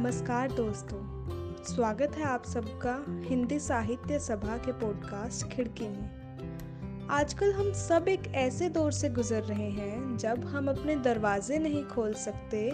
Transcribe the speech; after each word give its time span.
नमस्कार 0.00 0.52
दोस्तों, 0.52 0.98
स्वागत 1.64 2.14
है 2.16 2.24
आप 2.24 2.44
सबका 2.44 2.94
हिंदी 3.28 3.58
साहित्य 3.58 4.18
सभा 4.18 4.56
के 4.56 4.72
पॉडकास्ट 4.72 5.46
खिड़की 5.46 5.88
में। 5.88 7.08
आजकल 7.10 7.52
हम 7.52 7.72
सब 7.72 8.08
एक 8.08 8.26
ऐसे 8.34 8.68
दौर 8.68 8.92
से 8.92 9.08
गुजर 9.08 9.42
रहे 9.42 9.68
हैं, 9.70 10.16
जब 10.16 10.44
हम 10.44 10.68
अपने 10.68 10.94
दरवाजे 10.96 11.58
नहीं 11.58 11.84
खोल 11.84 12.12
सकते 12.12 12.70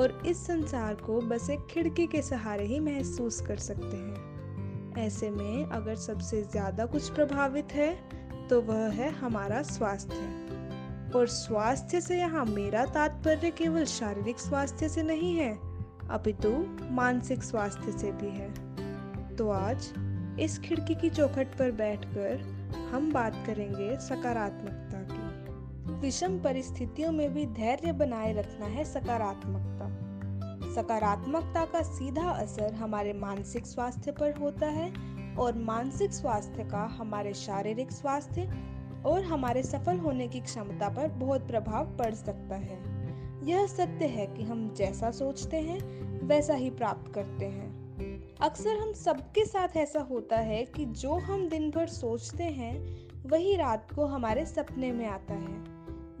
और 0.00 0.22
इस 0.26 0.46
संसार 0.46 0.94
को 0.96 1.20
बस 1.20 1.48
एक 1.50 1.66
खिड़की 1.70 2.06
के 2.06 2.22
सहारे 2.22 2.64
ही 2.64 2.78
महसूस 2.80 3.40
कर 3.40 3.56
सकते 3.58 3.96
हैं। 3.96 4.94
ऐसे 4.96 5.30
में 5.30 5.64
अगर 5.64 5.96
सबसे 5.96 6.42
ज़्यादा 6.42 6.86
कुछ 6.86 7.08
प्रभावित 7.08 7.72
है 7.72 7.92
तो 8.48 8.60
वह 8.60 8.86
है 8.90 9.10
हमारा 9.14 9.62
स्वास्थ्य। 9.62 11.10
और 11.16 11.26
स्वास्थ्य 11.28 12.00
से 12.00 12.18
यहाँ 12.18 12.44
मेरा 12.44 12.84
तात्पर्य 12.86 13.50
केवल 13.50 13.84
शारीरिक 13.84 14.38
स्वास्थ्य 14.38 14.88
से 14.88 15.02
नहीं 15.02 15.34
है 15.36 15.69
अपितु 16.10 16.76
मानसिक 16.90 17.42
स्वास्थ्य 17.42 17.92
से 17.92 18.12
भी 18.12 18.28
है। 18.28 18.70
तो 19.36 19.50
आज 19.50 19.94
इस 20.40 20.58
खिड़की 20.58 20.94
की 20.94 21.10
चौखट 21.10 21.46
पर 21.58 21.70
बैठकर 21.70 22.40
हम 22.94 23.12
बात 23.12 23.34
करेंगे 23.46 23.96
सकारात्मकता 23.96 24.98
की। 25.02 25.92
विषम 25.92 26.38
परिस्थितियों 26.38 27.12
में 27.12 27.34
भी 27.34 27.46
धैर्य 27.46 27.92
बनाए 27.92 28.32
रखना 28.32 28.66
है 28.66 28.84
सकारात्मकता। 28.84 29.90
सकारात्मकता 30.74 31.64
का 31.64 31.82
सीधा 31.82 32.30
असर 32.30 32.74
हमारे 32.74 33.12
मानसिक 33.12 33.66
स्वास्थ्य 33.66 34.12
पर 34.12 34.34
होता 34.34 34.66
है 34.66 34.92
और 35.34 35.58
मानसिक 35.58 36.12
स्वास्थ्य 36.12 36.64
का 36.64 36.84
हमारे 37.00 37.34
शारीरिक 37.34 37.92
स्वास्थ्य 37.92 38.42
और 39.06 39.22
हमारे 39.22 39.62
सफल 39.62 39.98
होने 39.98 40.28
की 40.28 40.40
क्षमता 40.40 40.88
पर 40.88 41.08
बहुत 41.08 41.48
प्रभाव 41.48 41.96
पड़ 41.96 42.14
सकता 42.14 42.56
है। 42.56 42.89
यह 43.44 43.66
सत्य 43.66 44.06
है 44.06 44.26
कि 44.26 44.42
हम 44.42 44.74
जैसा 44.74 45.10
सोचते 45.10 45.56
हैं, 45.56 46.00
वैसा 46.26 46.54
ही 46.54 46.70
प्राप्त 46.70 47.12
करते 47.14 47.44
हैं। 47.44 47.80
अक्सर 48.40 48.76
हम 48.76 48.92
सबके 48.92 49.44
साथ 49.44 49.76
ऐसा 49.76 50.00
होता 50.00 50.36
है 50.36 50.64
कि 50.64 50.84
जो 50.84 51.14
हम 51.14 51.48
दिन 51.48 51.70
भर 51.70 51.86
सोचते 51.86 52.44
हैं, 52.44 52.98
वही 53.26 53.56
रात 53.56 53.92
को 53.94 54.04
हमारे 54.04 54.46
सपने 54.46 54.92
में 54.92 55.06
आता 55.06 55.34
है। 55.34 55.58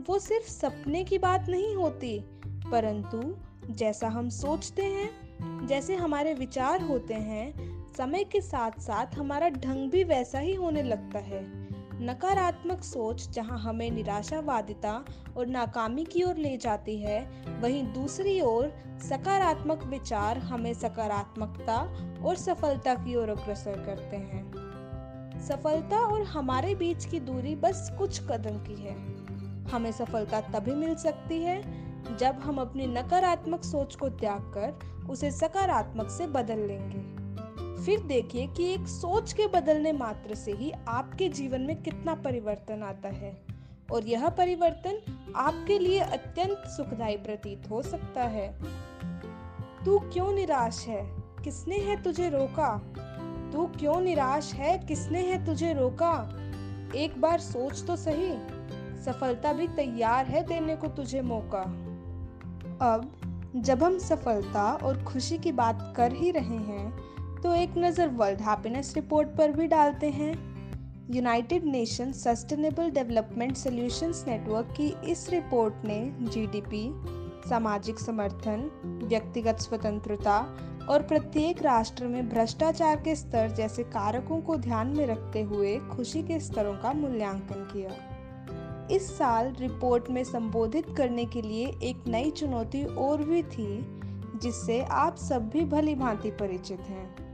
वो 0.06 0.18
सिर्फ़ 0.18 0.48
सपने 0.48 1.04
की 1.04 1.18
बात 1.18 1.48
नहीं 1.48 1.74
होती, 1.74 2.24
परंतु 2.46 3.36
जैसा 3.72 4.08
हम 4.08 4.28
सोचते 4.28 4.82
हैं, 4.82 5.10
जैसे 5.66 5.94
हमारे 5.94 6.34
विचार 6.34 6.82
होते 6.82 7.14
हैं, 7.14 7.70
समय 7.94 8.24
के 8.24 8.40
साथ 8.40 8.70
साथ 8.70 9.06
हमारा 9.14 9.48
ढंग 9.48 9.90
भी 9.90 10.04
वैसा 10.04 10.38
ही 10.38 10.54
होने 10.54 10.82
लगता 10.82 11.18
है। 11.18 11.59
नकारात्मक 12.02 12.82
सोच 12.82 13.28
जहाँ 13.30 13.58
हमें 13.58 13.90
निराशावादिता 13.90 15.04
और 15.36 15.46
नाकामी 15.46 16.04
की 16.04 16.22
ओर 16.22 16.36
ले 16.36 16.56
जाती 16.56 17.02
है, 17.02 17.44
वहीं 17.60 17.92
दूसरी 17.92 18.40
ओर 18.40 18.72
सकारात्मक 19.08 19.84
विचार 19.84 20.38
हमें 20.38 20.74
सकारात्मकता 20.74 21.76
और 22.24 22.36
सफलता 22.36 22.94
की 22.94 23.16
ओर 23.16 23.28
अग्रसर 23.28 23.72
करते 23.72 24.16
हैं। 24.16 25.40
सफलता 25.40 25.98
और 25.98 26.22
हमारे 26.22 26.74
बीच 26.74 27.04
की 27.04 27.20
दूरी 27.20 27.54
बस 27.54 27.92
कुछ 27.98 28.20
कदम 28.20 28.58
की 28.58 28.82
है। 28.82 28.96
हमें 29.68 29.92
सफलता 29.92 30.40
तभी 30.40 30.74
मिल 30.74 30.94
सकती 30.94 31.42
है 31.42 31.62
जब 32.16 32.40
हम 32.40 32.56
अपनी 32.56 32.86
नकारात्मक 32.86 33.64
सोच 33.64 33.94
को 33.94 34.08
त्याग 34.08 34.40
कर 34.40 34.78
उसे 35.10 35.30
सकारात्मक 35.30 36.10
से 36.10 36.26
बदल 36.26 36.58
लेंगे। 36.58 37.20
फिर 37.84 38.00
देखिए 38.00 38.46
कि 38.46 38.64
एक 38.74 38.86
सोच 38.88 39.32
के 39.32 39.46
बदलने 39.46 39.92
मात्र 39.92 40.34
से 40.34 40.52
ही 40.52 40.72
आपके 41.20 41.28
जीवन 41.28 41.60
में 41.60 41.82
कितना 41.82 42.14
परिवर्तन 42.14 42.82
आता 42.82 43.08
है? 43.08 43.32
और 43.92 44.06
यह 44.06 44.28
परिवर्तन 44.28 45.00
आपके 45.36 45.78
लिए 45.78 45.98
अत्यंत 45.98 46.62
सुखदायी 46.66 47.16
प्रतीत 47.16 47.68
हो 47.70 47.82
सकता 47.82 48.22
है। 48.22 48.48
तू 49.84 49.98
क्यों 49.98 50.32
निराश 50.32 50.86
है? 50.88 51.02
किसने 51.44 51.78
है 51.78 52.02
तुझे 52.02 52.28
रोका? 52.28 52.70
तू 53.52 53.66
क्यों 53.66 54.00
निराश 54.00 54.52
है? 54.54 54.78
किसने 54.78 55.20
है 55.20 55.44
तुझे 55.46 55.72
रोका? 55.72 56.12
एक 56.96 57.20
बार 57.20 57.40
सोच 57.40 57.84
तो 57.86 57.96
सही। 57.96 58.32
सफलता 59.04 59.52
भी 59.52 59.68
तैयार 59.68 60.26
है 60.26 60.42
देने 60.46 60.76
को 60.76 60.88
तुझे 60.88 61.22
मौका। 61.22 61.62
अब, 62.82 63.10
जब 63.56 63.82
हम 63.82 63.98
सफलता 63.98 64.72
और 64.72 65.04
खुशी 65.04 65.38
की 65.38 65.52
बात 65.52 65.92
कर 65.96 66.12
ही 66.12 66.30
रहे 66.30 66.62
हैं 66.64 67.40
तो 67.42 67.54
एक 67.54 67.74
नज़र 67.78 68.08
वर्ल्ड 68.08 68.40
हैप्पीनेस 68.40 68.94
रिपोर्ट 68.96 69.28
पर 69.28 69.52
भी 69.52 69.66
डालते 69.66 70.10
हैं। 70.10 70.49
United 71.14 71.64
Nation 71.64 72.12
sustainable 72.12 72.90
development 72.90 73.56
solutions 73.56 74.24
network 74.28 74.66
की 74.76 74.86
इस 75.10 75.30
रिपोर्ट 75.30 75.74
ने 75.84 76.14
जीडीपी 76.22 76.90
सामाजिक 77.48 77.98
समर्थन, 77.98 78.60
व्यक्तिगत 78.84 79.58
स्वतंत्रता 79.58 80.38
और 80.90 81.02
प्रत्येक 81.02 81.62
राष्ट्र 81.62 82.06
में 82.06 82.28
भ्रष्टाचार 82.28 82.96
के 82.96 83.14
स्तर 83.14 83.50
जैसे 83.50 83.82
कारकों 83.82 84.40
को 84.40 84.56
ध्यान 84.56 84.86
में 84.86 85.06
रखते 85.06 85.42
हुए 85.42 85.76
खुशी 85.78 86.22
के 86.22 86.40
स्तरों 86.40 86.74
का 86.74 86.92
मूल्यांकन 86.92 87.68
किया। 87.72 88.88
इस 88.94 89.18
साल 89.18 89.54
रिपोर्ट 89.60 90.10
में 90.10 90.24
संबोधित 90.24 90.94
करने 90.96 91.24
के 91.24 91.42
लिए 91.42 91.66
एक 91.82 92.04
नई 92.08 92.30
चुनौती 92.30 92.84
और 92.84 93.22
भी 93.22 93.42
थी, 93.42 93.80
जिससे 94.42 94.80
आप 94.80 95.16
सब 95.16 95.48
भी 95.48 95.60
भली 95.60 95.94
भांति 95.94 96.30
परिचित 96.30 96.80
हैं। 96.80 97.29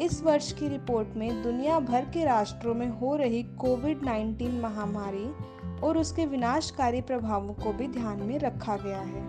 इस 0.00 0.22
वर्ष 0.22 0.52
की 0.52 0.68
रिपोर्ट 0.68 1.08
में 1.16 1.42
दुनिया 1.42 1.80
भर 1.80 2.04
के 2.04 2.24
राष्ट्रों 2.24 2.74
में 2.74 2.88
हो 2.88 3.16
रही 3.16 3.42
कोविड 3.42 3.98
19 3.98 4.62
महामारी 4.62 5.32
और 5.80 5.98
उसके 5.98 6.26
विनाशकारी 6.26 7.00
प्रभावों 7.00 7.54
को 7.54 7.72
भी 7.72 7.88
ध्यान 7.88 8.22
में 8.22 8.38
रखा 8.38 8.76
गया 8.76 9.00
है। 9.00 9.22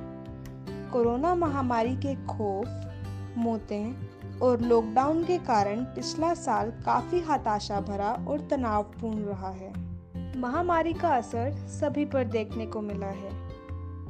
कोरोना 0.89 1.35
महामारी 1.35 1.95
के 1.95 2.25
खौफ, 2.25 2.91
मौतें 3.37 3.93
और 4.39 4.61
लॉकडाउन 4.61 5.23
के 5.23 5.37
कारण 5.37 5.83
पिछला 5.83 6.33
साल 6.33 6.71
काफ़ी 6.71 7.19
हताशा 7.19 7.81
भरा 7.81 8.25
और 8.27 8.47
तनावपूर्ण 8.51 9.17
रहा 9.17 9.49
है। 9.49 9.73
महामारी 10.37 10.93
का 10.93 11.09
असर 11.09 11.51
सभी 11.51 12.05
पर 12.05 12.23
देखने 12.23 12.65
को 12.65 12.81
मिला 12.81 13.07
है। 13.07 13.43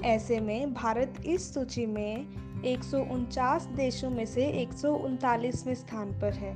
ऐसे 0.04 0.40
में 0.40 0.74
भारत 0.74 1.14
इस 1.26 1.54
सूची 1.54 1.86
में 1.86 2.28
एक 2.66 2.84
सौ 2.84 2.98
उनचास 2.98 3.66
देशों 3.66 4.10
में 4.10 4.26
से 4.26 4.46
एक 4.46 4.74
स्थान 5.70 6.20
पर 6.22 6.34
है। 6.34 6.56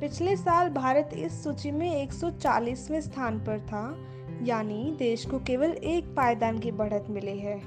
पिछले 0.00 0.36
साल 0.36 0.68
भारत 0.68 1.10
इस 1.14 1.44
सूची 1.44 1.70
में 1.70 2.02
140वें 2.02 3.00
स्थान 3.00 3.38
पर 3.38 3.60
था, 3.60 3.96
यानी 4.42 4.96
देश 4.98 5.26
को 5.26 5.38
केवल 5.38 5.70
एक 5.70 6.04
पायदान 6.04 6.58
की 6.58 6.70
बढ़त 6.70 7.06
मिली 7.10 7.38
है। 7.38 7.60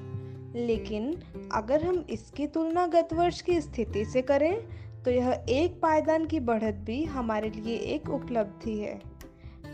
लेकिन 0.68 1.22
अगर 1.53 1.84
हम 1.84 2.06
इसकी 2.09 2.47
तुलना 2.47 2.88
गत 2.88 3.09
वर्ष 3.14 3.42
की 3.42 3.62
स्थिति 3.62 4.06
से 4.06 4.22
करें 4.22 4.62
तो 5.03 5.12
यह 5.12 5.46
एक 5.50 5.81
पायदान 5.81 6.26
की 6.26 6.40
बढ़त 6.40 6.76
भी 6.76 7.03
हमारे 7.03 7.50
लिए 7.50 7.76
एक 7.76 8.09
उपलब्धि 8.09 8.78
है। 8.80 9.02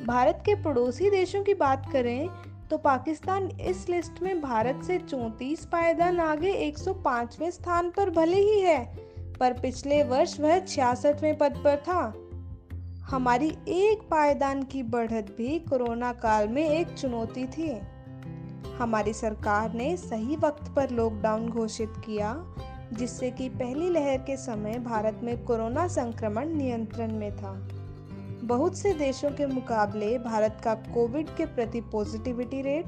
भारत 0.06 0.44
के 0.46 0.56
पड़ोसी 0.64 1.10
देशों 1.10 1.44
की 1.44 1.54
बात 1.54 1.90
करें 1.92 2.30
तो 2.70 2.78
पाकिस्तान 2.78 3.48
इस 3.48 3.90
लिस्ट 3.90 4.22
में 4.22 4.42
भारत 4.42 4.82
से 4.84 4.98
34 5.00 5.66
पायदान 5.66 6.20
आगे 6.20 6.52
105वें 6.52 7.52
स्थान 7.52 7.90
पर 7.90 8.10
भले 8.10 8.38
ही 8.38 8.60
है, 8.60 8.98
पर 9.40 9.54
पिछले 9.54 10.04
वर्ष 10.04 10.40
वह 10.40 10.60
छियासठवें 10.60 11.38
पद 11.38 11.62
पर 11.64 11.76
था। 11.76 12.14
हमारी 13.10 13.48
एक 13.68 14.08
पायदान 14.12 14.64
की 14.64 14.84
बढ़त 14.84 15.36
भी 15.38 15.60
कोरोना 15.60 16.14
काल 16.14 16.48
में 16.48 16.70
एक 16.70 16.88
चुनौती 16.88 17.46
थी। 17.46 17.80
हमारी 18.78 19.14
सरकार 19.14 19.74
ने 19.74 19.98
सही 19.98 20.36
वक्त 20.36 20.72
पर 20.76 20.90
लॉकडाउन 20.90 21.50
घोषित 21.50 21.94
किया, 22.06 22.46
जिससे 22.94 23.32
कि 23.32 23.50
पहली 23.50 23.90
लहर 23.90 24.18
के 24.18 24.38
समय 24.38 24.80
भारत 24.80 25.20
में 25.24 25.44
कोरोना 25.44 25.88
संक्रमण 25.88 26.50
नियंत्रण 26.50 27.12
में 27.12 27.36
था। 27.36 27.68
बहुत 28.46 28.78
से 28.78 28.94
देशों 28.94 29.32
के 29.32 29.46
मुकाबले 29.46 30.18
भारत 30.18 30.62
का 30.64 30.74
कोविड 30.74 31.28
के 31.30 31.46
प्रति 31.46 31.82
पॉजिटिविटी 31.82 32.62
रेट 32.62 32.86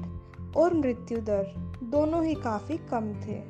और 0.56 0.74
मृत्यु 0.74 1.18
दर 1.18 1.52
दोनों 1.84 2.24
ही 2.24 2.34
काफ़ी 2.34 2.76
कम 2.76 3.12
थे। 3.14 3.40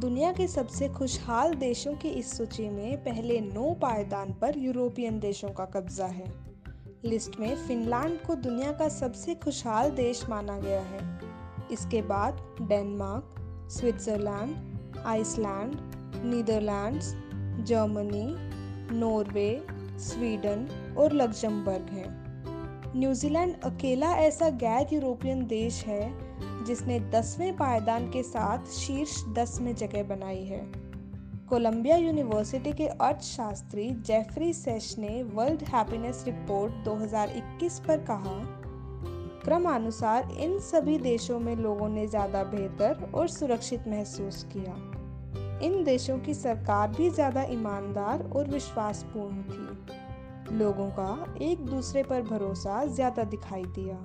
दुनिया 0.00 0.32
के 0.32 0.48
सबसे 0.48 0.88
खुशहाल 0.88 1.54
देशों 1.54 1.94
की 1.94 2.08
इस 2.08 2.36
सूची 2.36 2.68
में 2.68 3.04
पहले 3.04 3.40
नौ 3.40 3.74
पायदान 3.74 4.32
पर 4.32 4.58
यूरोपियन 4.58 5.20
देशों 5.20 5.50
का 5.50 5.64
कब्जा 5.64 6.06
है। 6.06 6.34
लिस्ट 7.04 7.40
में 7.40 7.56
फिनलैंड 7.56 8.20
को 8.20 8.34
दुनिया 8.34 8.72
का 8.72 8.88
सबसे 8.88 9.34
खुशहाल 9.34 9.90
देश 9.90 10.28
माना 10.28 10.58
गया 10.58 10.80
है। 10.80 11.20
इसके 11.72 12.02
बाद 12.02 12.44
Denmark, 12.62 13.34
Switzerland, 13.70 14.56
Iceland, 15.06 15.74
Netherlands, 16.24 17.14
Germany, 17.66 18.36
Norway, 18.98 19.66
Sweden 19.98 20.81
और 20.94 21.12
लग्जमबर्ग 21.12 21.86
है। 21.92 22.04
न्यूजीलैंड 22.96 23.54
अकेला 23.64 24.12
ऐसा 24.16 24.48
गैर 24.50 24.94
यूरोपियन 24.94 25.46
देश 25.46 25.84
है, 25.84 26.12
जिसने 26.64 27.00
दसवें 27.00 27.56
पायदान 27.56 28.10
के 28.10 28.22
साथ 28.22 28.66
शीर्ष 28.66 29.24
दस 29.28 29.58
में 29.60 29.74
जगह 29.74 30.02
बनाई 30.02 30.44
है। 30.44 30.60
कोलंबिया 31.48 31.96
यूनिवर्सिटी 31.96 32.72
के 32.72 32.86
अर्थशास्त्री 32.86 33.90
जेफरी 33.90 34.52
सेश 34.52 34.94
ने 34.98 35.22
वर्ल्ड 35.22 35.62
हैप्पीनेस 35.62 36.24
रिपोर्ट 36.26 36.72
2021 36.84 37.78
पर 37.78 37.98
कहा, 37.98 38.38
क्रमानुसार 39.44 40.30
इन 40.40 40.58
सभी 40.58 40.98
देशों 40.98 41.38
में 41.40 41.56
लोगों 41.56 41.88
ने 41.88 42.06
ज़्यादा 42.06 42.42
बेहतर 42.44 43.10
और 43.14 43.28
सुरक्षित 43.28 43.88
महसूस 43.88 44.46
किया। 44.52 44.74
इन 45.66 45.82
देशों 45.84 46.18
की 46.18 46.34
सरकार 46.34 46.88
भी 46.88 47.10
ज़्यादा 47.10 47.42
ईमानदार 47.42 48.22
और 48.36 48.50
विश्वासपूर्ण 48.50 49.42
थी। 49.42 50.01
लोगों 50.52 50.88
का 50.90 51.34
एक 51.42 51.64
दूसरे 51.66 52.02
पर 52.02 52.22
भरोसा 52.22 52.84
ज़्यादा 52.86 53.24
दिखाई 53.24 53.64
दिया। 53.78 53.96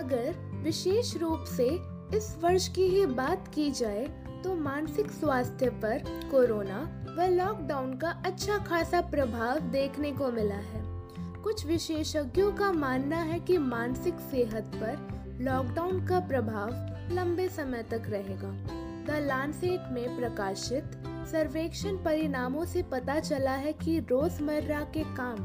अगर 0.00 0.34
विशेष 0.62 1.16
रूप 1.16 1.44
से 1.46 1.68
इस 2.16 2.36
वर्ष 2.42 2.68
की 2.68 2.86
ही 2.88 3.06
बात 3.06 3.48
की 3.48 3.70
जाए 3.70 4.04
तो 4.44 4.54
मानसिक 4.54 5.10
स्वास्थ्य 5.10 5.68
पर 5.82 6.02
कोरोना 6.30 6.80
व 7.18 7.26
लॉकडाउन 7.30 7.96
का 7.96 8.10
अच्छा 8.26 8.58
खासा 8.58 9.00
प्रभाव 9.10 9.58
देखने 9.70 10.12
को 10.12 10.30
मिला 10.32 10.54
है। 10.54 10.82
कुछ 11.42 11.64
विशेषज्ञों 11.66 12.52
का 12.52 12.72
मानना 12.72 13.16
है 13.22 13.38
कि 13.40 13.58
मानसिक 13.58 14.20
सेहत 14.30 14.72
पर 14.74 15.38
लॉकडाउन 15.40 16.06
का 16.06 16.20
प्रभाव 16.28 17.14
लंबे 17.14 17.48
समय 17.48 17.82
तक 17.82 18.02
रहेगा। 18.08 18.50
द 19.06 19.24
लानसेट 19.26 19.92
में 19.92 20.16
प्रकाशित 20.18 21.02
सर्वेक्षण 21.32 21.96
परिणामों 21.96 22.64
से 22.64 22.82
पता 22.82 23.18
चला 23.20 23.50
है 23.50 23.72
कि 23.72 23.98
रोज़मर्रा 24.00 24.80
के 24.80 25.04
काम, 25.16 25.36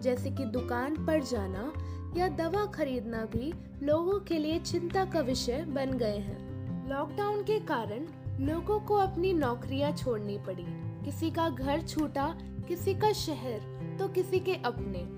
जैसे 0.00 0.30
कि 0.30 0.44
दुकान 0.44 1.06
पर 1.06 1.22
जाना 1.22 1.72
या 2.16 2.28
दवा 2.28 2.64
खरीदना 2.66 3.24
भी, 3.24 3.52
लोगों 3.82 4.18
के 4.20 4.38
लिए 4.38 4.58
चिंता 4.58 5.04
का 5.04 5.20
विषय 5.20 5.64
बन 5.68 5.92
गए 5.92 6.18
हैं। 6.18 6.90
लॉकडाउन 6.90 7.42
के 7.42 7.58
कारण 7.60 8.06
लोगों 8.44 8.80
को 8.80 8.94
अपनी 8.94 9.32
नौकरियाँ 9.32 9.92
छोड़नी 9.92 10.38
पड़ी। 10.38 10.66
किसी 11.04 11.30
का 11.30 11.48
घर 11.48 11.82
छूटा, 11.82 12.28
किसी 12.68 12.94
का 12.94 13.12
शहर 13.12 13.96
तो 13.98 14.08
किसी 14.08 14.40
के 14.40 14.54
अपने। 14.54 15.08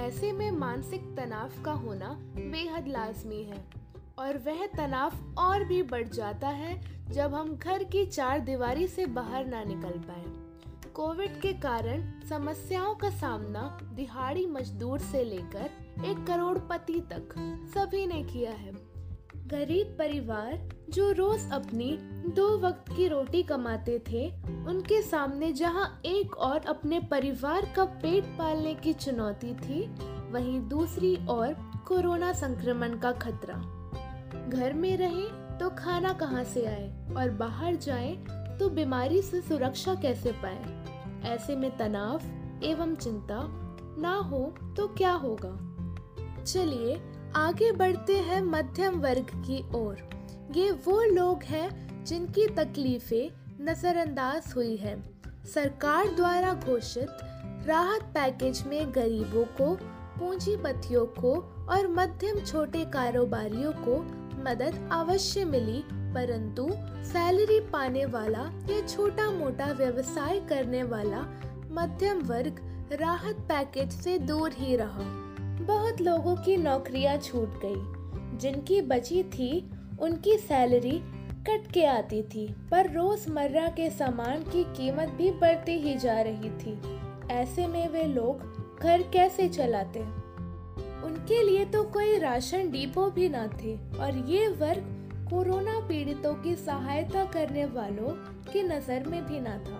ऐसे 0.00 0.32
में 0.32 0.50
मानसिक 0.50 1.14
तनाव 1.16 1.62
का 1.64 1.72
होना 1.72 2.18
बेहद 2.36 2.88
लाजमी 2.88 3.42
है। 3.42 3.83
और 4.18 4.38
वह 4.38 4.66
तनाव 4.66 5.12
और 5.38 5.64
भी 5.64 5.82
बढ़ 5.82 6.08
जाता 6.08 6.48
है 6.48 6.80
जब 7.10 7.34
हम 7.34 7.56
घर 7.56 7.84
की 7.84 8.04
चार 8.06 8.40
दीवारी 8.40 8.86
से 8.88 9.06
बाहर 9.06 9.46
ना 9.46 9.64
निकल 9.64 9.98
पाए। 9.98 10.24
कोविड 10.90 11.40
के 11.40 11.52
कारण 11.52 12.02
समस्याओं 12.28 12.94
का 12.94 13.10
सामना 13.10 13.78
दिहाड़ी 13.94 14.46
मजदूर 14.46 14.98
से 14.98 15.24
लेकर 15.24 15.70
एक 16.04 16.24
करोड़पति 16.26 17.00
तक 17.00 17.34
सभी 17.74 18.06
ने 18.06 18.22
किया 18.22 18.50
है। 18.50 18.72
गरीब 19.46 19.96
परिवार 19.98 20.68
जो 20.90 21.10
रोज 21.12 21.50
अपनी 21.52 21.98
दो 22.36 22.58
वक्त 22.58 22.96
की 22.96 23.08
रोटी 23.08 23.42
कमाते 23.42 23.98
थे, 23.98 24.26
उनके 24.66 25.02
सामने 25.02 25.52
जहाँ 25.52 26.00
एक 26.04 26.36
और 26.36 26.66
अपने 26.66 27.00
परिवार 27.00 27.72
का 27.76 27.84
पेट 27.84 28.24
पालने 28.24 28.74
की 28.74 28.92
चुनौती 28.92 29.54
थी, 29.54 29.86
वहीं 30.32 30.60
दूसरी 30.68 31.16
ओर 31.28 31.54
कोरोना 31.88 32.32
संक्रमण 32.32 32.98
का 32.98 33.12
खतरा। 33.12 33.62
घर 34.48 34.72
में 34.72 34.96
रहे 34.96 35.28
तो 35.58 35.70
खाना 35.70 36.12
कहाँ 36.12 36.44
से 36.44 36.66
आए? 36.66 37.14
और 37.16 37.30
बाहर 37.30 37.76
जाए 37.76 38.14
तो 38.58 38.68
बीमारी 38.70 39.22
से 39.22 39.40
सुरक्षा 39.40 39.94
कैसे 39.94 40.32
पाए? 40.32 40.84
ऐसे 41.24 41.56
में 41.56 41.76
तनाव 41.76 42.20
एवं 42.64 42.94
चिंता 42.94 43.40
ना 43.98 44.14
हो 44.14 44.54
तो 44.76 44.86
क्या 44.88 45.12
होगा? 45.12 45.56
चलिए 46.42 47.00
आगे 47.36 47.72
बढ़ते 47.72 48.18
हैं 48.18 48.42
मध्यम 48.42 49.00
वर्ग 49.00 49.26
की 49.46 49.64
ओर। 49.74 50.08
ये 50.56 50.70
वो 50.70 51.02
लोग 51.02 51.42
हैं 51.42 52.04
जिनकी 52.04 52.46
तकलीफें 52.46 53.64
नज़रअंदाज 53.64 54.52
हुई 54.56 54.76
है। 54.76 54.96
सरकार 55.54 56.08
द्वारा 56.08 56.54
घोषित 56.54 57.08
राहत 57.66 58.02
पैकेज 58.02 58.62
में 58.66 58.94
गरीबों 58.94 59.44
को, 59.44 59.74
पूंजीपतियों 60.18 61.06
को 61.06 61.34
और 61.70 61.88
मध्यम 61.88 62.38
छोटे 62.40 62.84
कारोबारियों 62.84 63.72
को 63.72 63.94
मदद 64.44 64.88
अवश्य 64.92 65.44
मिली, 65.44 65.82
परंतु 65.92 66.68
सैलरी 67.04 67.60
पाने 67.60 68.04
वाला 68.04 68.42
या 68.70 68.86
छोटा 68.86 69.30
मोटा 69.30 69.66
व्यवसाय 69.66 70.40
करने 70.40 70.82
वाला 70.82 71.20
मध्यम 71.70 72.18
वर्ग 72.18 72.60
राहत 72.92 73.36
पैकेज 73.36 73.92
से 73.92 74.18
दूर 74.18 74.52
ही 74.52 74.76
रहा। 74.76 75.04
बहुत 75.64 76.00
लोगों 76.00 76.36
की 76.36 76.56
नौकरियाँ 76.56 77.16
छूट 77.16 77.60
गई। 77.64 78.38
जिनकी 78.38 78.80
बची 78.80 79.22
थी, 79.22 79.70
उनकी 80.00 80.36
सैलरी 80.38 81.00
कट 81.48 81.72
के 81.72 81.84
आती 81.86 82.22
थी, 82.22 82.54
पर 82.70 82.90
रोज़मर्रा 82.90 83.68
के 83.68 83.90
सामान 83.90 84.42
की 84.42 84.64
कीमत 84.64 85.08
भी 85.08 85.30
बढ़ती 85.30 85.72
ही 85.72 85.96
जा 85.98 86.20
रही 86.20 86.50
थी। 86.50 86.78
ऐसे 87.30 87.66
में 87.66 87.88
वे 87.88 88.04
लोग 88.04 88.78
घर 88.82 89.02
कैसे 89.02 89.48
चलाते? 89.48 90.23
उनके 91.04 91.42
लिए 91.42 91.64
तो 91.64 91.82
कोई 91.84 92.18
राशन 92.18 92.70
डिपो 92.70 93.08
भी 93.10 93.28
ना 93.28 93.46
थे। 93.62 93.74
और 93.98 94.16
ये 94.28 94.48
वर्ग 94.48 94.92
कोरोना 95.30 95.78
पीड़ितों 95.80 96.34
की 96.34 96.54
सहायता 96.56 97.24
करने 97.24 97.64
वालों 97.66 98.08
की 98.52 98.62
नज़र 98.62 99.06
में 99.06 99.24
भी 99.26 99.40
ना 99.40 99.56
था। 99.58 99.78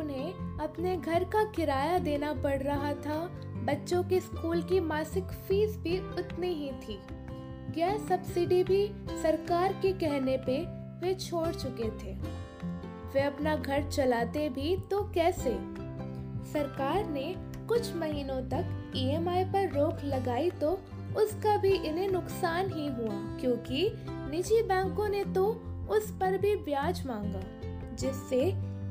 उन्हें 0.00 0.58
अपने 0.60 0.96
घर 0.96 1.24
का 1.24 1.44
किराया 1.52 1.98
देना 1.98 2.32
पड़ 2.34 2.58
रहा 2.62 2.92
था। 2.96 3.18
बच्चों 3.66 4.02
के 4.04 4.20
स्कूल 4.20 4.62
की 4.62 4.80
मासिक 4.80 5.24
फ़ीस 5.48 5.76
भी 5.76 5.98
उतनी 5.98 6.52
ही 6.54 6.70
थी। 6.82 6.98
गैस 7.70 8.08
सब्सिडी 8.08 8.62
भी 8.64 8.86
सरकार 9.22 9.72
के 9.72 9.92
कहने 9.92 10.36
पे 10.36 10.58
वे 11.00 11.14
छोड़ 11.14 11.48
चुके 11.48 11.88
थे। 11.98 12.14
वे 13.12 13.20
अपना 13.22 13.56
घर 13.56 13.88
चलाते 13.90 14.48
भी 14.48 14.76
तो 14.90 15.02
कैसे? 15.14 15.50
सरकार 16.52 17.06
ने 17.06 17.34
कुछ 17.68 17.94
महीनों 17.96 18.40
तक 18.50 18.92
ईएमआई 18.96 19.44
पर 19.44 19.72
रोक 19.72 20.04
लगाई 20.04 20.50
तो 20.50 20.70
उसका 21.16 21.56
भी 21.56 21.72
इन्हें 21.72 22.08
नुकसान 22.08 22.72
ही 22.72 22.86
हुआ, 22.88 23.14
क्योंकि 23.40 23.90
निजी 24.30 24.62
बैंकों 24.62 25.08
ने 25.08 25.24
तो 25.24 25.46
उस 25.90 26.10
पर 26.20 26.36
भी 26.38 26.54
ब्याज 26.56 27.06
मांगा, 27.06 27.40
जिससे 27.96 28.40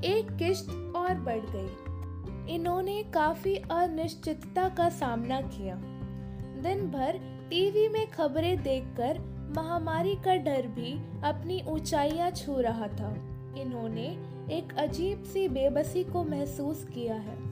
एक 0.06 0.36
किश्त 0.40 0.70
और 0.96 1.14
बढ़ 1.20 1.46
गई। 1.46 2.54
इन्होंने 2.56 3.02
काफ़ी 3.14 3.56
अनिश्चितता 3.72 4.68
का 4.70 4.90
सामना 4.90 5.42
किया। 5.42 5.76
दिन 6.62 6.88
भर 6.92 7.20
टीवी 7.50 7.88
में 7.90 8.06
खबरें 8.08 8.62
देखकर 8.64 9.20
महामारी 9.58 10.16
का 10.16 10.36
डर 10.36 10.68
भी 10.68 10.94
अपनी 11.24 11.62
ऊंचाइयाँ 11.68 12.32
छू 12.32 12.60
रहा 12.60 12.88
था। 12.90 13.14
इन्होंने 13.58 14.08
एक 14.52 14.78
अजीब 14.78 15.24
सी 15.24 15.48
बेबसी 15.50 16.04
को 16.04 16.24
महसूस 16.24 16.86
किया 16.94 17.16
है। 17.16 17.47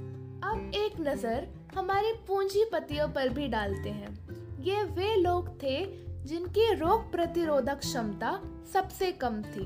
अब 0.45 0.71
एक 0.75 0.99
नज़र 0.99 1.47
हमारे 1.75 2.11
पूंजीपतियों 2.27 3.07
पर 3.07 3.29
भी 3.29 3.47
डालते 3.47 3.89
हैं। 3.89 4.61
ये 4.61 4.83
वे 4.95 5.15
लोग 5.15 5.49
थे 5.63 5.77
जिनकी 6.25 6.73
रोग 6.73 7.11
प्रतिरोधक 7.11 7.79
क्षमता 7.79 8.31
सबसे 8.73 9.11
कम 9.13 9.41
थी। 9.43 9.65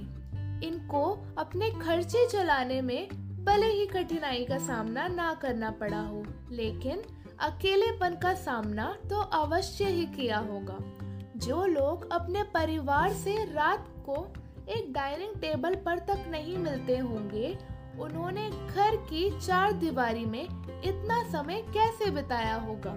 इनको 0.67 1.03
अपने 1.37 1.69
खर्चे 1.71 2.25
चलाने 2.27 2.81
में 2.81 3.07
भले 3.45 3.67
ही 3.67 3.85
कठिनाई 3.85 4.45
का 4.45 4.57
सामना 4.57 5.07
ना 5.07 5.33
करना 5.33 5.71
पड़ा 5.71 5.99
हो, 5.99 6.23
लेकिन 6.51 7.01
अकेलेपन 7.41 8.15
का 8.15 8.33
सामना 8.35 8.87
तो 9.09 9.19
अवश्य 9.35 9.85
ही 9.85 10.05
किया 10.15 10.37
होगा। 10.49 10.77
जो 11.37 11.65
लोग 11.65 12.11
अपने 12.13 12.43
परिवार 12.53 13.13
से 13.15 13.35
रात 13.45 13.87
को 14.05 14.25
एक 14.69 14.91
डाइनिंग 14.93 15.35
टेबल 15.41 15.75
पर 15.75 15.99
तक 15.99 16.25
नहीं 16.29 16.57
मिलते 16.57 16.97
होंगे, 16.97 17.57
उन्होंने 17.99 18.49
घर 18.49 18.95
की 19.05 19.29
चार 19.39 19.71
दीवारी 19.71 20.25
में 20.25 20.45
इतना 20.83 21.23
समय 21.31 21.61
कैसे 21.73 22.09
बिताया 22.11 22.55
होगा? 22.55 22.95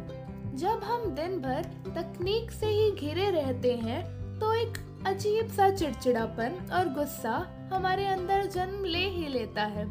जब 0.54 0.80
हम 0.84 1.10
दिन 1.10 1.40
भर 1.40 1.62
तकनीक 1.94 2.50
से 2.50 2.66
ही 2.66 2.90
घिरे 2.90 3.30
रहते 3.30 3.72
हैं 3.76 4.02
तो 4.38 4.52
एक 4.54 4.78
अजीब 5.06 5.48
सा 5.48 5.68
चिड़चिड़ापन 5.70 6.68
और 6.72 6.88
गुस्सा 6.88 7.34
हमारे 7.72 8.06
अंदर 8.06 8.46
जन्म 8.46 8.84
ले 8.84 9.06
ही 9.08 9.28
लेता 9.28 9.62
है। 9.62 9.86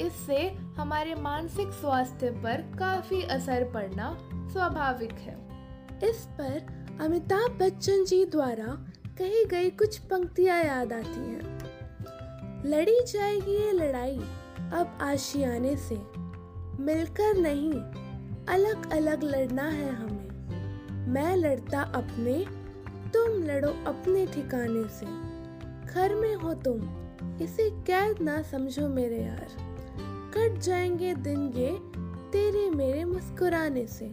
इससे 0.00 0.38
हमारे 0.76 1.14
मानसिक 1.14 1.68
स्वास्थ्य 1.70 2.30
पर 2.42 2.60
काफ़ी 2.78 3.22
असर 3.22 3.64
पड़ना 3.64 4.16
स्वाभाविक 4.52 5.12
है। 5.12 5.36
इस 6.04 6.26
पर 6.40 6.66
अमिताभ 7.00 7.58
बच्चन 7.60 8.04
जी 8.04 8.24
द्वारा 8.24 8.66
कही 9.18 9.44
गई 9.44 9.70
कुछ 9.70 9.98
पंक्तियाँ 9.98 10.62
याद 10.64 10.92
आती 10.92 11.20
हैं। 11.20 12.62
लड़ी 12.66 13.00
जाएगी 13.04 13.56
ये 13.56 13.72
लड़ाई 13.72 14.18
अब 14.72 14.98
आशियाने 15.02 15.76
से। 15.76 15.96
मिलकर 16.80 17.36
नहीं 17.36 17.72
अलग 18.54 18.92
अलग 18.92 19.22
लड़ना 19.22 19.62
है 19.62 19.94
हमें। 19.94 20.26
मैं 21.12 21.36
लड़ता 21.36 21.80
अपने, 21.80 22.46
तुम 23.12 23.42
लड़ो 23.42 23.68
अपने 23.68 24.26
ठिकाने 24.26 24.88
से। 24.88 25.06
घर 25.92 26.14
में 26.14 26.34
हो 26.34 26.54
तुम, 26.54 26.80
इसे 27.42 27.70
कैद 27.70 28.16
ना 28.20 28.42
समझो 28.42 28.88
मेरे 28.88 29.16
यार। 29.16 29.48
कट 30.34 30.60
जाएँगे 30.60 31.14
दिन 31.14 31.48
ये, 31.48 31.80
तेरे 32.32 32.70
मेरे 32.70 33.04
मुस्कुराने 33.04 33.86
से। 33.86 34.04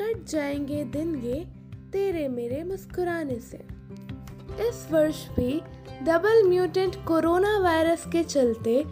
कट 0.00 0.24
जाएँगे 0.28 0.84
दिन 0.84 1.16
ये, 1.16 1.48
तेरे 1.92 2.28
मेरे 2.28 2.64
मुस्कुराने 2.64 3.40
से। 3.40 3.66
इस 4.68 4.88
वर्ष 4.92 5.28
भी 5.28 5.62
डबल 6.02 6.48
म्यूटेंट 6.48 6.96
कोरोना 7.06 7.58
वायरस 7.58 8.04
के 8.06 8.24
चलते 8.24 8.84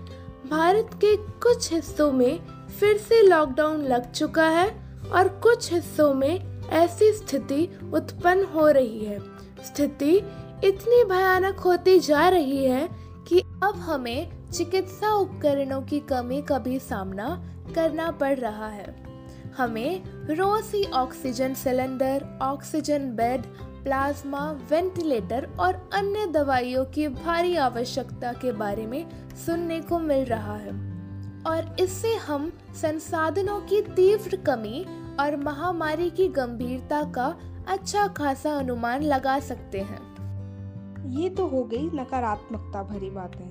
भारत 0.50 0.90
के 0.94 1.16
कुछ 1.16 1.72
हिस्सों 1.72 2.12
में 2.12 2.57
फिर 2.68 2.96
से 2.96 3.22
लॉकडाउन 3.22 3.82
लग 3.82 4.12
चुका 4.12 4.48
है 4.48 4.68
और 5.12 5.28
कुछ 5.28 5.72
हिस्सों 5.72 6.14
में 6.14 6.62
ऐसी 6.68 7.12
स्थिति 7.12 7.78
उत्पन्न 7.94 8.44
हो 8.44 8.68
रही 8.68 9.04
है। 9.04 9.18
स्थिति 9.64 10.16
इतनी 10.64 11.04
भयानक 11.04 11.58
होती 11.58 11.98
जा 11.98 12.28
रही 12.28 12.64
है 12.64 12.88
कि 13.28 13.40
अब 13.40 13.74
हमें 13.76 14.50
चिकित्सा 14.50 15.14
उपकरणों 15.14 15.82
की 15.82 16.00
कमी 16.00 16.42
का 16.42 16.58
भी 16.58 16.78
सामना 16.78 17.54
करना 17.74 18.10
पड़ 18.10 18.38
रहा 18.38 18.68
है। 18.68 19.08
हमें 19.58 20.02
रोज 20.36 20.64
ही 20.74 20.84
oxygen 20.84 21.54
cylinder 21.54 22.38
oxygen 22.42 22.98
bed 22.98 23.42
plasma 23.84 24.50
ventilator 24.70 25.48
और 25.60 25.90
अन्य 25.92 26.26
दवाइयों 26.26 26.84
की 26.84 27.08
भारी 27.08 27.56
आवश्यकता 27.56 28.32
के 28.32 28.52
बारे 28.52 28.86
में 28.86 29.06
सुनने 29.46 29.80
को 29.80 29.98
मिल 29.98 30.24
रहा 30.24 30.56
है। 30.56 30.87
और 31.48 31.76
इससे 31.80 32.14
हम 32.14 32.52
संसाधनों 32.74 33.60
की 33.60 33.80
तीव्र 33.82 34.36
कमी 34.36 34.84
और 35.20 35.36
महामारी 35.36 36.10
की 36.10 36.28
गंभीरता 36.28 37.02
का 37.02 37.38
अच्छा 37.68 38.06
खासा 38.06 38.52
अनुमान 38.52 39.02
लगा 39.02 39.38
सकते 39.40 39.80
हैं। 39.80 40.06
ये 41.20 41.28
तो 41.28 41.46
हो 41.46 41.64
गई 41.64 41.90
नकारात्मकता 41.94 42.82
भरी 42.82 43.10
बातें। 43.10 43.46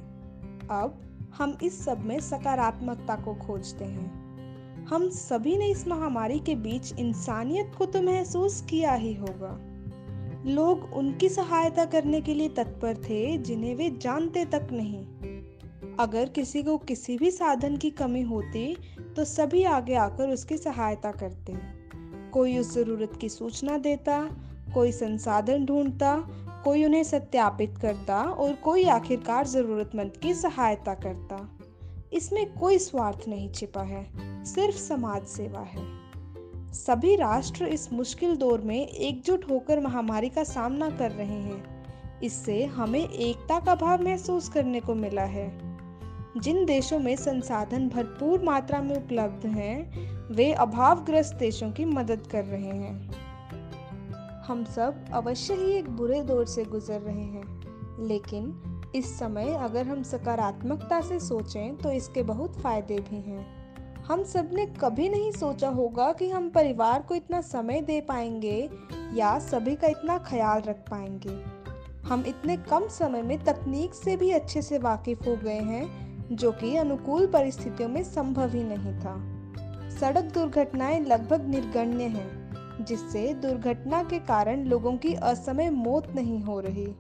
अब 0.68 1.02
हम 1.38 1.58
इस 1.64 1.86
सब 1.86 2.06
में 2.06 2.20
सकारात्मकता 2.20 3.16
को 3.16 3.34
खोजते 3.34 3.86
हैं। 3.86 4.86
हम 4.86 5.10
सभी 5.10 5.58
ने 5.58 5.68
इस 5.68 5.88
महामारी 5.88 6.40
के 6.40 6.56
बीच 6.56 6.94
इंसानियत 7.00 7.72
को 7.78 7.86
तो 7.86 8.02
महसूस 8.02 8.62
किया 8.70 8.94
ही 8.94 9.14
होगा। 9.14 9.60
लोग 10.52 10.94
उनकी 10.94 11.30
सहायता 11.30 11.86
करने 11.86 12.22
के 12.22 12.34
लिए 12.34 12.50
तत्पर 12.50 12.98
थे 12.98 13.38
जिन्हें 13.38 13.76
वे 13.76 13.90
जानते 13.90 14.46
तक 14.46 14.68
नहीं। 14.72 15.06
अगर 16.00 16.30
किसी 16.30 16.64
को 16.64 16.78
किसी 16.78 17.18
भी 17.18 17.32
साधन 17.32 17.78
की 17.78 17.90
कमी 17.90 18.22
होती 18.22 18.78
तो 19.16 19.26
सभी 19.26 19.64
आगे 19.64 19.96
आकर 19.96 20.30
उसकी 20.30 20.58
सहायता 20.58 21.12
करते 21.12 21.78
कोई 22.34 22.58
उस 22.58 22.74
ज़रूरत 22.74 23.12
की 23.22 23.30
सूचना 23.30 23.78
देता, 23.78 24.30
कोई 24.74 24.92
संसाधन 24.92 25.66
ढूंढता, 25.66 26.16
कोई 26.64 26.86
उन्हें 26.86 27.04
सत्यापित 27.04 27.78
करता 27.82 28.24
और 28.24 28.54
कोई 28.54 28.84
आखिरकार 28.84 29.48
ज़रूरतमंद 29.48 30.18
की 30.18 30.34
सहायता 30.34 30.94
करता। 30.94 31.60
इसमें 32.14 32.54
कोई 32.54 32.78
स्वार्थ 32.78 33.28
नहीं 33.28 33.52
छिपा 33.52 33.82
है, 33.82 34.06
सिर्फ़ 34.46 34.76
समाज 34.76 35.24
सेवा 35.24 35.60
है। 35.60 35.86
सभी 36.74 37.16
राष्ट्र 37.16 37.66
इस 37.66 37.94
मुश्किल 37.94 38.36
दौर 38.36 38.62
में 38.62 38.88
एकजुट 38.88 39.50
होकर 39.52 39.80
महामारी 39.80 40.30
का 40.30 40.44
सामना 40.44 40.90
कर 40.90 41.12
रहे 41.12 41.40
हैं। 41.42 41.86
इससे 42.24 42.66
हमें 42.66 43.10
एकता 43.10 43.60
का 43.60 43.76
भाव 43.76 44.04
महसूस 44.04 44.50
करने 44.50 44.80
को 44.80 44.96
मिला 44.96 45.24
है। 45.24 45.67
जिन 46.38 46.66
देशों 46.66 47.00
में 47.00 47.16
संसाधन 47.16 47.88
भरपूर 47.90 48.44
मात्रा 48.44 48.82
में 48.82 48.96
उपलब्ध 48.96 49.46
हैं, 49.46 50.28
वे 50.28 50.52
अभावग्रस्त 50.54 51.36
देशों 51.36 51.72
की 51.72 51.86
मदद 51.86 52.28
कर 52.28 52.44
रहे 52.46 52.76
हैं। 52.78 54.44
हम 54.44 54.64
सब 54.66 55.06
अवश्य 55.14 55.54
ही 55.54 55.72
एक 55.72 55.90
बुरे 55.90 56.22
दौर 56.22 56.46
से 56.46 56.64
गुजर 56.64 57.00
रहे 57.02 57.24
हैं, 57.24 58.06
लेकिन 58.08 58.92
इस 58.96 59.18
समय 59.20 59.54
अगर 59.54 59.88
हम 59.88 60.04
सकारात्मकता 60.04 61.02
से 61.02 61.20
सोचें 61.20 61.78
तो 61.78 61.92
इसके 61.92 62.24
बहुत 62.24 62.60
फ़ायदे 62.62 63.00
भी 63.00 63.22
हैं। 63.22 63.46
हम 64.04 64.24
सबने 64.24 64.66
कभी 64.66 65.10
नहीं 65.10 65.32
सोचा 65.32 65.70
होगा 65.70 66.12
कि 66.14 66.30
हम 66.30 66.50
परिवार 66.50 67.02
को 67.02 67.16
इतना 67.16 67.42
समय 67.42 67.82
दे 67.82 68.02
पाएँगे 68.02 68.70
या 69.14 69.38
सभी 69.40 69.76
का 69.76 69.88
इतना 69.88 70.18
ख्याल 70.18 70.62
रख 70.62 70.90
पाएँगे। 70.90 71.42
हम 72.08 72.24
इतने 72.28 72.58
कम 72.58 72.88
समय 72.88 73.22
में 73.22 73.38
तकनीक 73.44 73.94
से 73.94 74.16
भी 74.18 74.32
अच्छे 74.32 74.62
से 74.62 74.78
वाकिफ 74.78 75.28
हो 75.28 75.36
गए 75.36 75.60
हैं 75.62 76.08
जो 76.32 76.52
कि 76.52 76.76
अनुकूल 76.76 77.28
परिस्थितियों 77.28 77.90
में 77.90 78.04
संभव 78.04 78.50
ही 78.50 78.64
नहीं 78.64 79.00
था। 79.00 79.38
सड़क 79.90 80.24
दुर्घटनाएँ 80.24 81.06
लगभग 81.06 81.48
निर्गण्य 81.48 82.04
हैं, 82.04 82.48
जिससे 82.86 83.34
दुर्घटना 83.34 84.04
के 84.04 84.20
कारण 84.20 84.64
लोगों 84.64 84.98
की 84.98 85.14
असमय 85.14 85.70
मौत 85.70 86.16
नहीं 86.16 86.44
हो 86.44 86.60
रही। 86.60 86.96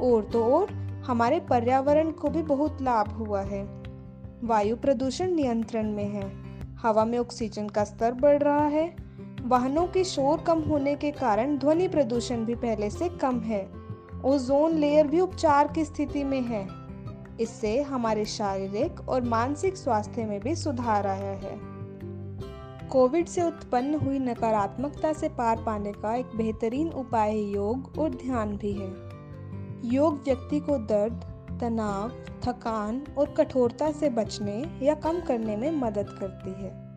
और 0.00 0.24
तो 0.24 0.44
और 0.44 0.72
हमारे 1.06 1.40
पर्यावरण 1.40 2.10
को 2.10 2.28
भी 2.28 2.42
बहुत 2.42 2.82
लाभ 2.82 3.08
हुआ 3.08 3.40
है। 3.40 3.82
वायु 4.44 4.76
प्रदूषण 4.76 5.30
नियंत्रण 5.30 5.92
में 5.92 6.08
है। 6.08 6.32
हवा 6.82 7.04
में 7.04 7.18
ऑक्सीजन 7.18 7.68
का 7.68 7.84
स्तर 7.84 8.12
बढ़ 8.12 8.42
रहा 8.42 8.66
है। 8.66 8.96
वाहनों 9.42 9.86
के 9.86 10.04
शोर 10.04 10.38
कम 10.38 10.60
होने 10.60 10.94
के 10.94 11.10
कारण 11.10 11.58
ध्वनि 11.58 11.88
प्रदूषण 11.88 12.44
भी 12.44 12.54
पहले 12.54 12.90
से 12.90 13.08
कम 13.08 13.40
है। 13.40 13.70
ओजोन 14.24 14.72
लेयर 14.72 15.06
भी 15.06 15.20
उपचार 15.20 15.68
की 15.68 15.84
स्थिति 15.84 16.24
में 16.24 16.40
है। 16.40 16.81
इससे 17.42 17.82
हमारे 17.82 18.24
शारीरिक 18.24 19.08
और 19.08 19.22
मानसिक 19.22 19.76
स्वास्थ्य 19.76 20.24
में 20.24 20.40
भी 20.40 20.54
सुधार 20.54 21.06
आया 21.06 21.32
है। 21.32 21.72
कोविड 22.88 23.26
से 23.26 23.42
उत्पन्न 23.42 23.94
हुई 23.94 24.18
नकारात्मकता 24.18 25.12
से 25.12 25.28
पार 25.28 25.62
पाने 25.66 25.92
का 25.92 26.14
एक 26.14 26.26
बेहतरीन 26.36 26.88
उपाय 26.88 27.38
योग 27.38 27.98
और 27.98 28.10
ध्यान 28.10 28.56
भी 28.56 28.72
है। 28.72 29.12
योग 29.84 30.14
व्यक्ति 30.14 30.60
को 30.60 30.78
दर्द, 30.78 31.24
तनाव, 31.60 32.08
थकान 32.42 33.06
और 33.18 33.30
कठोरता 33.30 33.92
से 33.92 34.10
बचने 34.10 34.84
या 34.86 34.94
कम 34.94 35.20
करने 35.20 35.56
में 35.56 35.70
मदद 35.70 36.06
करती 36.20 36.50
है। 36.50 36.92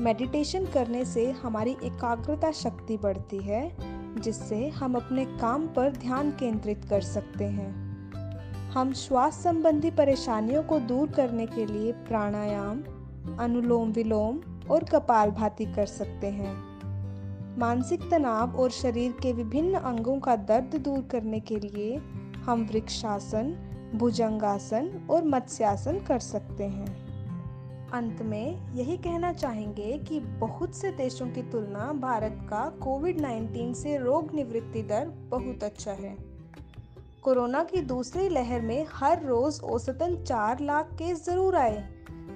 मेडिटेशन 0.00 0.66
करने 0.66 1.04
से 1.04 1.30
हमारी 1.30 1.76
एकाग्रता 1.84 2.52
शक्ति 2.52 2.96
बढ़ती 2.96 3.38
है, 3.38 3.76
जिससे 4.20 4.68
हम 4.68 4.94
अपने 4.94 5.24
काम 5.24 5.66
पर 5.66 5.92
ध्यान 5.92 6.30
केंद्रित 6.30 6.84
कर 6.90 7.00
सकते 7.00 7.44
हैं। 7.44 7.85
हम 8.72 8.92
श्वास 8.92 9.34
संबंधी 9.34 9.90
परेशानियों 9.90 10.62
को 10.62 10.78
दूर 10.78 11.10
करने 11.10 11.46
के 11.46 11.66
लिए 11.66 11.92
प्राणायाम, 11.92 12.82
अनुलोम 13.38 13.90
विलोम 13.90 14.40
और 14.70 14.84
कपालभाति 14.84 15.64
कर 15.66 15.86
सकते 15.86 16.26
हैं। 16.26 16.54
मानसिक 17.58 18.00
तनाव 18.10 18.56
और 18.56 18.70
शरीर 18.70 19.12
के 19.12 19.32
विभिन्न 19.32 19.74
अंगों 19.74 20.20
का 20.20 20.36
दर्द 20.36 20.76
दूर 20.76 21.00
करने 21.10 21.40
के 21.40 21.56
लिए 21.56 21.96
हम 22.44 22.68
वृक्षासन, 22.72 23.56
भुजंगासन 23.94 25.08
और 25.10 25.24
मत्स्यासन 25.24 25.98
कर 25.98 26.18
सकते 26.18 26.64
हैं। 26.64 27.06
अंत 27.90 28.22
में 28.22 28.74
यही 28.74 28.96
कहना 28.96 29.32
चाहेंगे 29.32 29.98
कि 29.98 30.20
बहुत 30.20 30.74
से 30.74 30.90
देशों 30.90 31.26
की 31.26 31.42
तुलना 31.42 31.92
भारत 31.92 32.38
का 32.42 32.70
कोविड 32.82 33.20
19 33.20 33.74
से 33.74 33.96
रोग 33.96 34.34
निवृत्ति 34.34 34.82
दर 34.82 35.06
बहुत 35.06 35.64
अच्छा 35.64 35.92
है। 35.92 36.35
कोरोना 37.26 37.62
की 37.64 37.80
दूसरी 37.80 38.28
लहर 38.28 38.60
में 38.60 38.86
हर 38.92 39.22
रोज 39.22 39.58
औसतन 39.60 40.14
चार 40.24 40.60
लाख 40.60 40.90
केस 40.92 41.24
ज़रूर 41.24 41.56
आए। 41.56 41.78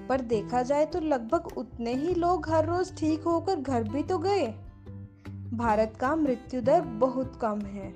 पर 0.09 0.21
देखा 0.21 0.61
जाए 0.61 0.85
तो 0.85 0.99
लगभग 0.99 1.47
उतने 1.57 1.93
ही 1.93 2.15
लोग 2.15 2.49
हर 2.49 2.65
रोज 2.65 2.93
ठीक 2.97 3.23
होकर 3.23 3.55
घर 3.55 3.83
भी 3.83 4.03
तो 4.03 4.17
गए। 4.17 4.47
भारत 5.53 5.93
का 5.99 6.15
मृत्यु 6.15 6.61
दर 6.61 6.81
बहुत 6.81 7.39
कम 7.41 7.61
है। 7.61 7.93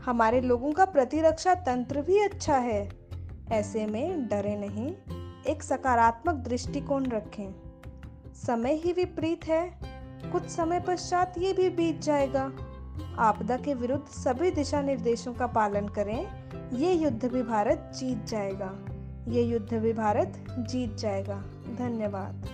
हमारे 0.00 0.40
लोगों 0.40 0.72
का 0.72 0.84
प्रतिरक्षा 0.84 1.54
तंत्र 1.54 2.02
भी 2.02 2.18
अच्छा 2.18 2.56
है। 2.56 2.88
ऐसे 3.52 3.86
में 3.86 4.28
डरे 4.28 4.54
नहीं, 4.56 4.92
एक 5.46 5.62
सकारात्मक 5.62 6.44
दृष्टिकोण 6.44 7.06
रखें। 7.06 7.54
समय 8.36 8.74
ही 8.74 8.92
विपरीत 8.92 9.44
है। 9.44 9.64
कुछ 10.32 10.48
समय 10.48 10.80
पश्चात 10.80 11.38
ये 11.38 11.52
भी 11.52 11.70
बीत 11.70 12.02
जाएगा। 12.02 12.50
आपदा 13.18 13.56
के 13.56 13.74
विरुद्ध 13.74 14.04
सभी 14.04 14.50
दिशा 14.50 14.82
निर्देशों 14.82 15.34
का 15.34 15.46
पालन 15.46 15.88
करें। 15.88 16.26
ये 16.72 16.92
युद्ध 16.92 17.24
भी 17.24 17.42
भारत 17.42 17.92
जीत 17.96 18.26
जाएगा। 18.26 18.74
ये 19.28 19.42
युद्ध 19.42 19.74
भी 19.74 19.92
भारत 19.92 20.44
जीत 20.58 20.96
जाएगा। 20.96 21.44
धन्यवाद। 21.78 22.48